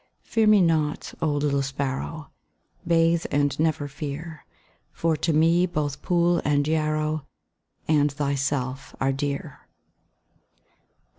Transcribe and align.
Fear 0.23 0.47
me 0.47 0.61
not, 0.63 1.13
oh 1.21 1.31
little 1.33 1.61
sparrow, 1.61 2.31
Bathe 2.87 3.27
and 3.29 3.59
never 3.59 3.87
fear, 3.87 4.47
For 4.91 5.15
to 5.17 5.31
me 5.31 5.67
both 5.67 6.01
pool 6.01 6.41
and 6.43 6.67
yarrow 6.67 7.27
And 7.87 8.11
thyself 8.11 8.95
are 8.99 9.11
dear. 9.13 9.67